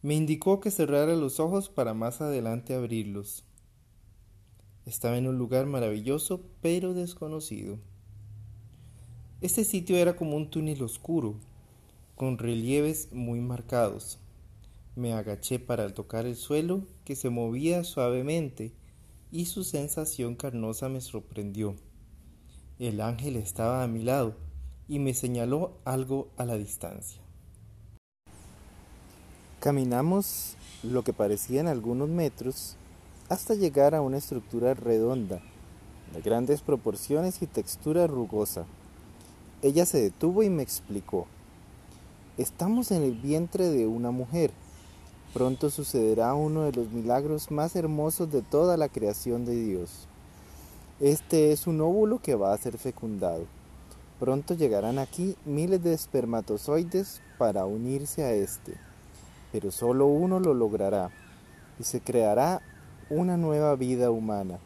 Me 0.00 0.14
indicó 0.14 0.60
que 0.60 0.70
cerrara 0.70 1.14
los 1.14 1.38
ojos 1.38 1.68
para 1.68 1.94
más 1.94 2.20
adelante 2.20 2.74
abrirlos. 2.74 3.44
Estaba 4.86 5.18
en 5.18 5.28
un 5.28 5.38
lugar 5.38 5.66
maravilloso 5.66 6.40
pero 6.60 6.94
desconocido. 6.94 7.78
Este 9.42 9.64
sitio 9.64 9.96
era 9.96 10.16
como 10.16 10.36
un 10.36 10.50
túnel 10.50 10.82
oscuro, 10.82 11.36
con 12.16 12.38
relieves 12.38 13.12
muy 13.12 13.40
marcados. 13.40 14.18
Me 14.94 15.14
agaché 15.14 15.58
para 15.58 15.88
tocar 15.94 16.26
el 16.26 16.36
suelo, 16.36 16.82
que 17.04 17.16
se 17.16 17.30
movía 17.30 17.82
suavemente, 17.82 18.72
y 19.30 19.46
su 19.46 19.64
sensación 19.64 20.34
carnosa 20.36 20.90
me 20.90 21.00
sorprendió. 21.00 21.76
El 22.78 23.00
ángel 23.00 23.36
estaba 23.36 23.82
a 23.82 23.88
mi 23.88 24.02
lado 24.02 24.36
y 24.88 24.98
me 24.98 25.14
señaló 25.14 25.78
algo 25.86 26.28
a 26.36 26.44
la 26.44 26.58
distancia. 26.58 27.22
Caminamos 29.60 30.56
lo 30.82 31.02
que 31.02 31.14
parecían 31.14 31.68
algunos 31.68 32.10
metros 32.10 32.76
hasta 33.30 33.54
llegar 33.54 33.94
a 33.94 34.02
una 34.02 34.18
estructura 34.18 34.74
redonda, 34.74 35.40
de 36.12 36.20
grandes 36.20 36.60
proporciones 36.60 37.40
y 37.40 37.46
textura 37.46 38.06
rugosa. 38.06 38.66
Ella 39.62 39.86
se 39.86 40.02
detuvo 40.02 40.42
y 40.42 40.50
me 40.50 40.62
explicó. 40.62 41.26
Estamos 42.36 42.90
en 42.90 43.02
el 43.04 43.12
vientre 43.12 43.70
de 43.70 43.86
una 43.86 44.10
mujer 44.10 44.50
Pronto 45.32 45.70
sucederá 45.70 46.34
uno 46.34 46.64
de 46.64 46.72
los 46.72 46.90
milagros 46.90 47.50
más 47.50 47.74
hermosos 47.74 48.30
de 48.30 48.42
toda 48.42 48.76
la 48.76 48.90
creación 48.90 49.46
de 49.46 49.54
Dios. 49.54 50.06
Este 51.00 51.52
es 51.52 51.66
un 51.66 51.80
óvulo 51.80 52.20
que 52.20 52.34
va 52.34 52.52
a 52.52 52.58
ser 52.58 52.76
fecundado. 52.76 53.46
Pronto 54.20 54.52
llegarán 54.52 54.98
aquí 54.98 55.34
miles 55.46 55.82
de 55.82 55.94
espermatozoides 55.94 57.22
para 57.38 57.64
unirse 57.64 58.22
a 58.22 58.32
este, 58.32 58.74
pero 59.52 59.70
solo 59.70 60.06
uno 60.06 60.38
lo 60.38 60.52
logrará 60.52 61.10
y 61.80 61.84
se 61.84 62.02
creará 62.02 62.60
una 63.08 63.38
nueva 63.38 63.74
vida 63.74 64.10
humana, 64.10 64.58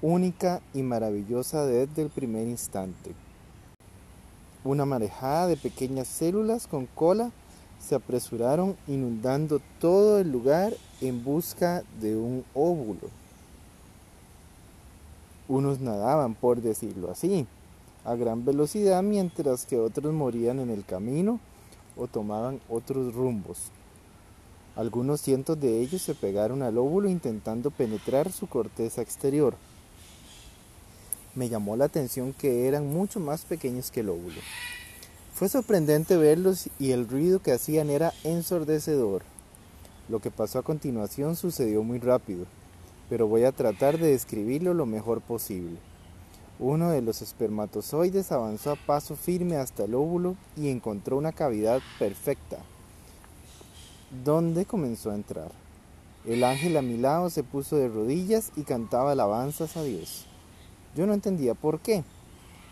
única 0.00 0.62
y 0.74 0.82
maravillosa 0.82 1.66
desde 1.66 2.02
el 2.02 2.10
primer 2.10 2.46
instante. 2.46 3.16
Una 4.62 4.86
marejada 4.86 5.48
de 5.48 5.56
pequeñas 5.56 6.06
células 6.06 6.68
con 6.68 6.86
cola 6.86 7.32
se 7.80 7.94
apresuraron 7.94 8.76
inundando 8.86 9.60
todo 9.80 10.18
el 10.18 10.30
lugar 10.30 10.74
en 11.00 11.24
busca 11.24 11.82
de 12.00 12.16
un 12.16 12.44
óvulo. 12.54 13.08
Unos 15.48 15.80
nadaban, 15.80 16.34
por 16.34 16.60
decirlo 16.60 17.10
así, 17.10 17.46
a 18.04 18.14
gran 18.14 18.44
velocidad 18.44 19.02
mientras 19.02 19.64
que 19.64 19.78
otros 19.78 20.12
morían 20.12 20.58
en 20.58 20.70
el 20.70 20.84
camino 20.84 21.40
o 21.96 22.06
tomaban 22.06 22.60
otros 22.68 23.14
rumbos. 23.14 23.70
Algunos 24.76 25.20
cientos 25.20 25.58
de 25.58 25.80
ellos 25.80 26.02
se 26.02 26.14
pegaron 26.14 26.62
al 26.62 26.78
óvulo 26.78 27.08
intentando 27.08 27.70
penetrar 27.70 28.30
su 28.30 28.46
corteza 28.46 29.02
exterior. 29.02 29.54
Me 31.34 31.48
llamó 31.48 31.76
la 31.76 31.86
atención 31.86 32.32
que 32.32 32.68
eran 32.68 32.86
mucho 32.86 33.18
más 33.18 33.42
pequeños 33.42 33.90
que 33.90 34.00
el 34.00 34.10
óvulo. 34.10 34.40
Fue 35.38 35.48
sorprendente 35.48 36.16
verlos 36.16 36.68
y 36.80 36.90
el 36.90 37.08
ruido 37.08 37.38
que 37.38 37.52
hacían 37.52 37.90
era 37.90 38.12
ensordecedor. 38.24 39.22
Lo 40.08 40.18
que 40.18 40.32
pasó 40.32 40.58
a 40.58 40.64
continuación 40.64 41.36
sucedió 41.36 41.84
muy 41.84 42.00
rápido, 42.00 42.44
pero 43.08 43.28
voy 43.28 43.44
a 43.44 43.52
tratar 43.52 43.98
de 43.98 44.08
describirlo 44.08 44.74
lo 44.74 44.84
mejor 44.84 45.20
posible. 45.20 45.78
Uno 46.58 46.90
de 46.90 47.02
los 47.02 47.22
espermatozoides 47.22 48.32
avanzó 48.32 48.72
a 48.72 48.76
paso 48.84 49.14
firme 49.14 49.58
hasta 49.58 49.84
el 49.84 49.94
óvulo 49.94 50.34
y 50.56 50.70
encontró 50.70 51.16
una 51.16 51.30
cavidad 51.30 51.80
perfecta, 52.00 52.58
donde 54.24 54.64
comenzó 54.64 55.12
a 55.12 55.14
entrar. 55.14 55.52
El 56.26 56.42
ángel 56.42 56.76
a 56.76 56.82
mi 56.82 56.96
lado 56.96 57.30
se 57.30 57.44
puso 57.44 57.76
de 57.76 57.86
rodillas 57.86 58.50
y 58.56 58.62
cantaba 58.62 59.12
alabanzas 59.12 59.76
a 59.76 59.84
Dios. 59.84 60.26
Yo 60.96 61.06
no 61.06 61.14
entendía 61.14 61.54
por 61.54 61.78
qué, 61.78 62.02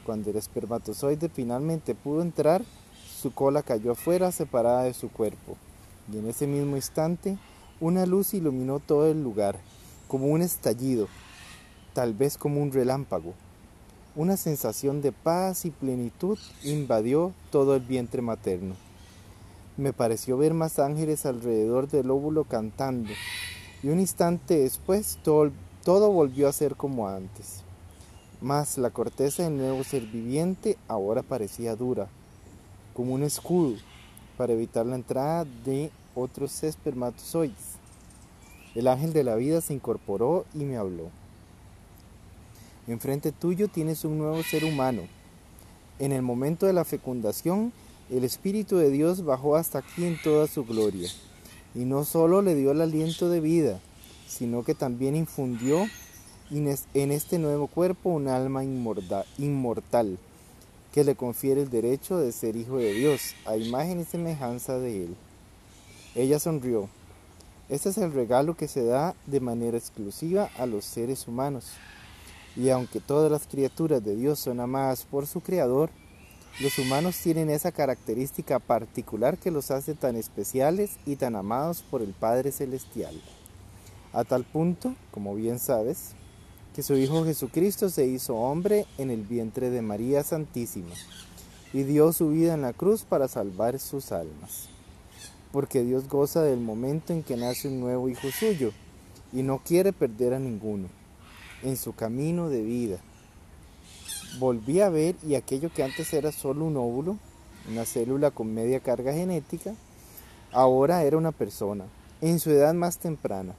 cuando 0.07 0.31
el 0.31 0.37
espermatozoide 0.37 1.29
finalmente 1.29 1.97
pudo 1.97 2.23
entrar, 2.23 2.62
su 3.21 3.33
cola 3.33 3.64
cayó 3.64 3.90
afuera 3.90 4.31
separada 4.31 4.85
de 4.85 4.95
su 4.95 5.11
cuerpo, 5.11 5.57
y 6.12 6.19
en 6.19 6.29
ese 6.29 6.47
mismo 6.47 6.77
instante 6.77 7.37
una 7.81 8.07
luz 8.07 8.33
iluminó 8.33 8.79
todo 8.79 9.11
el 9.11 9.25
lugar, 9.25 9.59
como 10.07 10.27
un 10.27 10.42
estallido, 10.42 11.09
tal 11.92 12.14
vez 12.14 12.38
como 12.38 12.62
un 12.62 12.71
relámpago. 12.71 13.35
Una 14.14 14.37
sensación 14.37 15.03
de 15.03 15.11
paz 15.11 15.64
y 15.64 15.71
plenitud 15.71 16.38
invadió 16.62 17.33
todo 17.51 17.75
el 17.75 17.83
vientre 17.83 18.23
materno. 18.23 18.77
Me 19.77 19.92
pareció 19.92 20.38
ver 20.38 20.55
más 20.55 20.79
ángeles 20.79 21.27
alrededor 21.27 21.88
del 21.88 22.12
óvulo 22.12 22.45
cantando, 22.45 23.11
y 23.83 23.88
un 23.88 23.99
instante 23.99 24.57
después 24.59 25.19
todo, 25.25 25.51
todo 25.85 26.12
volvió 26.12 26.49
a 26.49 26.53
ser 26.53 26.77
como 26.77 27.09
antes. 27.09 27.65
Mas 28.40 28.77
la 28.77 28.90
corteza 28.90 29.44
del 29.44 29.57
nuevo 29.57 29.83
ser 29.83 30.03
viviente 30.03 30.77
ahora 30.88 31.22
parecía 31.22 31.75
dura, 31.75 32.09
como 32.94 33.14
un 33.14 33.22
escudo 33.22 33.77
para 34.37 34.53
evitar 34.53 34.85
la 34.85 34.96
entrada 34.96 35.46
de 35.64 35.90
otros 36.14 36.62
espermatozoides. 36.62 37.77
El 38.75 38.88
ángel 38.88 39.14
de 39.14 39.25
la 39.25 39.37
vida 39.37 39.62
se 39.62 39.72
incorporó 39.72 40.44
y 40.55 40.64
me 40.64 40.77
habló. 40.77 41.11
Enfrente 42.87 43.33
tuyo 43.33 43.68
tienes 43.68 44.05
un 44.05 44.18
nuevo 44.18 44.42
ser 44.42 44.64
humano. 44.64 45.03
En 45.99 46.12
el 46.12 46.20
momento 46.20 46.66
de 46.66 46.75
la 46.75 46.85
fecundación, 46.85 47.72
el 48.11 48.22
Espíritu 48.22 48.77
de 48.77 48.90
Dios 48.90 49.25
bajó 49.25 49.57
hasta 49.57 49.79
aquí 49.79 50.05
en 50.05 50.20
toda 50.22 50.46
su 50.46 50.64
gloria, 50.64 51.09
y 51.75 51.81
no 51.81 52.05
solo 52.05 52.42
le 52.42 52.55
dio 52.55 52.72
el 52.72 52.83
aliento 52.83 53.31
de 53.31 53.40
vida, 53.40 53.81
sino 54.29 54.62
que 54.62 54.75
también 54.75 55.16
infundió 55.16 55.87
en 56.50 57.12
este 57.12 57.38
nuevo 57.38 57.66
cuerpo 57.66 58.11
un 58.11 58.28
alma 58.28 58.62
inmortal 58.64 60.18
que 60.92 61.04
le 61.04 61.14
confiere 61.14 61.62
el 61.62 61.70
derecho 61.70 62.18
de 62.18 62.32
ser 62.32 62.56
hijo 62.56 62.78
de 62.78 62.92
Dios, 62.92 63.35
a 63.44 63.56
imagen 63.56 64.00
y 64.00 64.04
semejanza 64.04 64.78
de 64.78 65.04
Él. 65.04 65.16
Ella 66.14 66.38
sonrió. 66.38 66.88
Este 67.68 67.90
es 67.90 67.98
el 67.98 68.12
regalo 68.12 68.56
que 68.56 68.68
se 68.68 68.85
da 68.85 69.14
de 69.26 69.40
manera 69.40 69.76
exclusiva 69.76 70.48
a 70.56 70.64
los 70.64 70.85
seres 70.85 71.28
humanos. 71.28 71.72
Y 72.56 72.70
aunque 72.70 73.00
todas 73.00 73.30
las 73.30 73.46
criaturas 73.46 74.02
de 74.02 74.16
Dios 74.16 74.38
son 74.38 74.61
amadas 74.61 75.04
por 75.04 75.26
su 75.26 75.40
Creador, 75.40 75.90
los 76.61 76.78
humanos 76.78 77.18
tienen 77.18 77.50
esa 77.50 77.72
característica 77.72 78.59
particular 78.59 79.37
que 79.37 79.50
los 79.50 79.70
hace 79.70 79.94
tan 79.94 80.16
especiales 80.16 80.96
y 81.04 81.16
tan 81.16 81.37
amados 81.37 81.82
por 81.82 82.00
el 82.00 82.14
Padre 82.14 82.52
Celestial. 82.52 83.20
A 84.14 84.24
tal 84.24 84.44
punto, 84.44 84.94
como 85.11 85.35
bien 85.35 85.59
sabes, 85.59 86.14
que 86.77 86.83
su 86.83 86.95
Hijo 86.95 87.25
Jesucristo 87.25 87.89
se 87.89 88.07
hizo 88.07 88.37
hombre 88.37 88.85
en 88.99 89.11
el 89.11 89.23
vientre 89.23 89.71
de 89.71 89.81
María 89.81 90.23
Santísima 90.23 90.93
y 91.73 91.85
dio 91.85 92.12
su 92.12 92.29
vida 92.29 92.53
en 92.53 92.61
la 92.61 92.75
cruz 92.75 93.03
para 93.03 93.29
salvar 93.29 93.79
sus 93.79 94.12
almas. 94.12 94.69
Porque 95.53 95.83
Dios 95.83 96.07
goza 96.07 96.43
del 96.43 96.61
momento 96.61 97.15
en 97.15 97.23
que 97.23 97.39
nace 97.39 97.69
un 97.69 97.81
nuevo 97.81 98.11
Hijo 98.11 98.29
suyo 98.31 98.73
y 99.33 99.43
no 99.43 99.62
quiere 99.65 99.95
perder 99.95 100.35
a 100.35 100.39
ninguno 100.39 100.89
en 101.62 101.79
su 101.79 101.95
camino 101.95 102.51
de 102.51 102.61
vida. 102.61 102.99
Volví 104.39 104.83
a 104.83 104.91
ver 104.91 105.17
y 105.27 105.35
aquello 105.35 105.73
que 105.73 105.83
antes 105.83 106.12
era 106.12 106.31
solo 106.31 106.67
un 106.67 106.77
óvulo, 106.77 107.17
una 107.71 107.87
célula 107.87 108.31
con 108.31 108.53
media 108.53 108.81
carga 108.81 109.15
genética, 109.15 109.75
ahora 110.53 111.05
era 111.05 111.17
una 111.17 111.33
persona, 111.33 111.87
en 112.21 112.39
su 112.39 112.51
edad 112.51 112.75
más 112.75 112.99
temprana. 112.99 113.55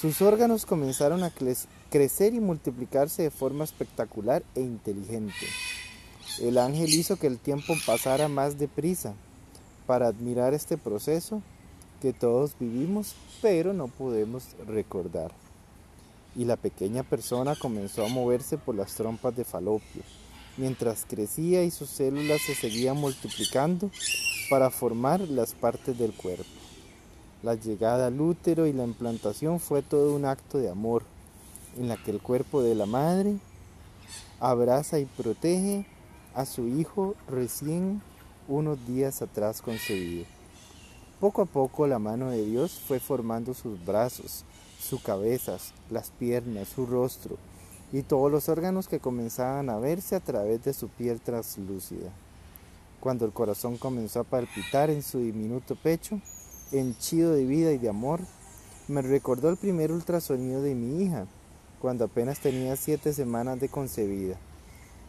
Sus 0.00 0.22
órganos 0.22 0.64
comenzaron 0.64 1.24
a 1.24 1.32
crecer 1.90 2.32
y 2.32 2.38
multiplicarse 2.38 3.24
de 3.24 3.30
forma 3.32 3.64
espectacular 3.64 4.44
e 4.54 4.60
inteligente. 4.60 5.34
El 6.40 6.58
ángel 6.58 6.94
hizo 6.94 7.16
que 7.16 7.26
el 7.26 7.40
tiempo 7.40 7.74
pasara 7.84 8.28
más 8.28 8.60
deprisa 8.60 9.14
para 9.88 10.06
admirar 10.06 10.54
este 10.54 10.76
proceso 10.76 11.42
que 12.00 12.12
todos 12.12 12.54
vivimos 12.60 13.16
pero 13.42 13.72
no 13.72 13.88
podemos 13.88 14.44
recordar. 14.68 15.32
Y 16.36 16.44
la 16.44 16.54
pequeña 16.54 17.02
persona 17.02 17.56
comenzó 17.56 18.04
a 18.04 18.08
moverse 18.08 18.56
por 18.56 18.76
las 18.76 18.94
trompas 18.94 19.34
de 19.34 19.44
falopio, 19.44 20.02
mientras 20.56 21.06
crecía 21.08 21.64
y 21.64 21.72
sus 21.72 21.90
células 21.90 22.40
se 22.42 22.54
seguían 22.54 22.96
multiplicando 22.98 23.90
para 24.48 24.70
formar 24.70 25.20
las 25.22 25.54
partes 25.54 25.98
del 25.98 26.12
cuerpo. 26.12 26.57
La 27.42 27.54
llegada 27.54 28.08
al 28.08 28.20
útero 28.20 28.66
y 28.66 28.72
la 28.72 28.84
implantación 28.84 29.60
fue 29.60 29.82
todo 29.82 30.14
un 30.14 30.24
acto 30.24 30.58
de 30.58 30.70
amor, 30.70 31.04
en 31.76 31.86
la 31.88 31.96
que 31.96 32.10
el 32.10 32.20
cuerpo 32.20 32.62
de 32.62 32.74
la 32.74 32.86
madre 32.86 33.36
abraza 34.40 34.98
y 34.98 35.04
protege 35.04 35.86
a 36.34 36.44
su 36.44 36.66
hijo 36.66 37.14
recién 37.28 38.02
unos 38.48 38.84
días 38.88 39.22
atrás 39.22 39.62
concebido. 39.62 40.24
Poco 41.20 41.42
a 41.42 41.46
poco 41.46 41.86
la 41.86 42.00
mano 42.00 42.30
de 42.30 42.44
Dios 42.44 42.72
fue 42.72 42.98
formando 42.98 43.54
sus 43.54 43.84
brazos, 43.84 44.44
su 44.80 45.00
cabeza, 45.00 45.58
las 45.90 46.10
piernas, 46.10 46.68
su 46.68 46.86
rostro 46.86 47.36
y 47.92 48.02
todos 48.02 48.30
los 48.32 48.48
órganos 48.48 48.88
que 48.88 49.00
comenzaban 49.00 49.70
a 49.70 49.78
verse 49.78 50.16
a 50.16 50.20
través 50.20 50.64
de 50.64 50.72
su 50.72 50.88
piel 50.88 51.20
translúcida. 51.20 52.10
Cuando 53.00 53.24
el 53.24 53.32
corazón 53.32 53.78
comenzó 53.78 54.20
a 54.20 54.24
palpitar 54.24 54.90
en 54.90 55.02
su 55.02 55.18
diminuto 55.18 55.76
pecho, 55.76 56.20
henchido 56.72 57.32
de 57.32 57.44
vida 57.44 57.72
y 57.72 57.78
de 57.78 57.88
amor, 57.88 58.20
me 58.88 59.02
recordó 59.02 59.50
el 59.50 59.56
primer 59.56 59.92
ultrasonido 59.92 60.62
de 60.62 60.74
mi 60.74 61.02
hija, 61.02 61.26
cuando 61.80 62.04
apenas 62.04 62.40
tenía 62.40 62.76
siete 62.76 63.12
semanas 63.12 63.60
de 63.60 63.68
concebida. 63.68 64.36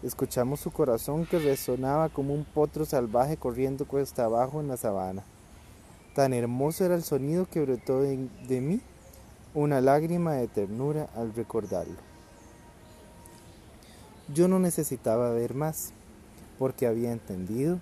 Escuchamos 0.03 0.59
su 0.59 0.71
corazón 0.71 1.25
que 1.25 1.39
resonaba 1.39 2.09
como 2.09 2.33
un 2.33 2.45
potro 2.45 2.85
salvaje 2.85 3.37
corriendo 3.37 3.85
cuesta 3.85 4.25
abajo 4.25 4.61
en 4.61 4.67
la 4.67 4.77
sabana. 4.77 5.23
Tan 6.15 6.33
hermoso 6.33 6.85
era 6.85 6.95
el 6.95 7.03
sonido 7.03 7.47
que 7.49 7.61
brotó 7.61 8.01
de, 8.01 8.29
de 8.47 8.61
mí 8.61 8.81
una 9.53 9.81
lágrima 9.81 10.33
de 10.33 10.47
ternura 10.47 11.09
al 11.15 11.33
recordarlo. 11.33 11.97
Yo 14.33 14.47
no 14.47 14.59
necesitaba 14.59 15.31
ver 15.31 15.55
más, 15.55 15.91
porque 16.59 16.85
había 16.85 17.11
entendido 17.11 17.79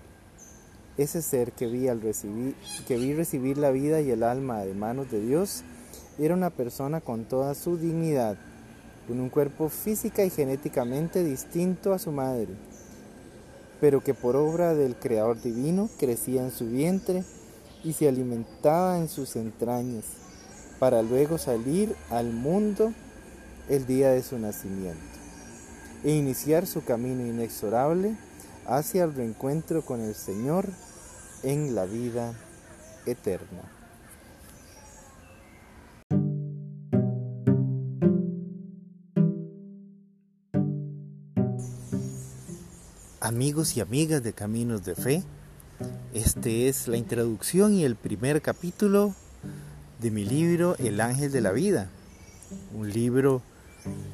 ese 0.98 1.22
ser 1.22 1.52
que 1.52 1.68
vi 1.68 1.88
al 1.88 2.02
recibir, 2.02 2.56
que 2.88 2.98
vi 2.98 3.14
recibir 3.14 3.58
la 3.58 3.72
vida 3.72 4.02
y 4.02 4.12
el 4.12 4.24
alma 4.24 4.62
de 4.62 4.74
manos 4.74 5.12
de 5.12 5.22
Dios, 5.22 5.64
era 6.20 6.34
una 6.34 6.50
persona 6.50 7.02
con 7.02 7.26
toda 7.26 7.54
su 7.54 7.78
dignidad, 7.78 8.38
con 9.08 9.20
un 9.20 9.30
cuerpo 9.30 9.70
física 9.70 10.26
y 10.26 10.30
genéticamente 10.30 11.24
distinto 11.24 11.94
a 11.94 12.00
su 12.00 12.12
madre, 12.12 12.50
pero 13.80 14.04
que 14.04 14.14
por 14.14 14.36
obra 14.36 14.74
del 14.74 14.96
Creador 14.96 15.42
Divino 15.42 15.90
crecía 16.00 16.42
en 16.42 16.52
su 16.52 16.66
vientre 16.66 17.24
y 17.84 17.94
se 17.94 18.08
alimentaba 18.08 18.98
en 18.98 19.08
sus 19.08 19.36
entrañas, 19.36 20.06
para 20.80 21.02
luego 21.02 21.38
salir 21.38 21.96
al 22.10 22.32
mundo 22.32 22.92
el 23.70 23.86
día 23.86 24.12
de 24.12 24.24
su 24.24 24.38
nacimiento 24.40 25.18
e 26.04 26.12
iniciar 26.12 26.68
su 26.68 26.84
camino 26.84 27.26
inexorable 27.26 28.16
hacia 28.66 29.04
el 29.04 29.14
reencuentro 29.14 29.84
con 29.84 30.02
el 30.02 30.16
Señor 30.16 30.68
en 31.44 31.76
la 31.76 31.86
vida 31.86 32.34
eterna. 33.06 33.72
Amigos 43.20 43.76
y 43.76 43.82
amigas 43.82 44.24
de 44.24 44.34
Caminos 44.34 44.86
de 44.86 44.96
Fe, 44.96 45.24
este 46.14 46.70
es 46.70 46.88
la 46.88 46.98
introducción 46.98 47.74
y 47.74 47.84
el 47.84 47.96
primer 47.96 48.42
capítulo 48.42 49.14
de 50.00 50.12
mi 50.12 50.24
libro 50.24 50.76
El 50.78 51.02
Ángel 51.02 51.32
de 51.32 51.42
la 51.42 51.52
Vida, 51.52 51.90
un 52.74 52.92
libro 52.92 53.42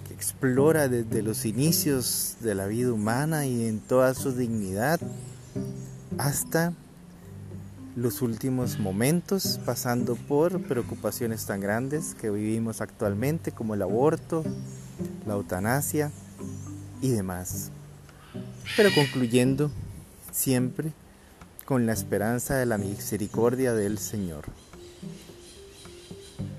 que 0.08 0.14
explora 0.14 0.88
desde 0.88 1.22
los 1.22 1.46
inicios 1.46 2.38
de 2.40 2.56
la 2.56 2.66
vida 2.66 2.92
humana 2.92 3.46
y 3.46 3.66
en 3.66 3.80
toda 3.80 4.14
su 4.14 4.32
dignidad 4.32 5.00
hasta 6.18 6.74
los 7.96 8.22
últimos 8.22 8.80
momentos, 8.80 9.60
pasando 9.66 10.16
por 10.16 10.62
preocupaciones 10.62 11.46
tan 11.46 11.62
grandes 11.62 12.16
que 12.16 12.30
vivimos 12.30 12.82
actualmente 12.82 13.52
como 13.52 13.76
el 13.76 13.82
aborto, 13.84 14.44
la 15.28 15.34
eutanasia 15.34 16.12
y 17.02 17.10
demás. 17.10 17.70
Pero 18.76 18.90
concluyendo 18.96 19.72
siempre 20.32 20.92
con 21.66 21.86
la 21.86 21.94
esperanza 21.94 22.56
de 22.56 22.66
la 22.66 22.78
misericordia 22.78 23.74
del 23.74 24.00
Señor. 24.00 24.46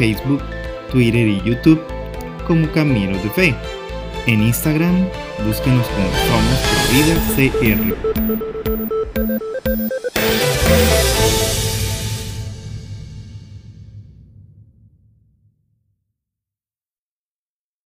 Facebook, 0.01 0.43
Twitter 0.91 1.29
y 1.29 1.43
YouTube 1.43 1.79
como 2.47 2.67
Caminos 2.73 3.23
de 3.23 3.29
Fe. 3.29 3.55
En 4.27 4.41
Instagram, 4.41 5.07
búsquenos 5.47 5.87
como 5.89 6.11
Somos 6.27 6.59
Vida 6.91 7.15
CR. 7.37 7.95